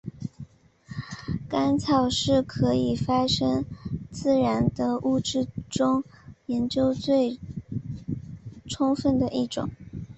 [1.47, 3.63] 干草是可以发生
[4.09, 6.03] 自燃的物质中
[6.47, 7.39] 研究最
[8.67, 9.69] 充分的一种。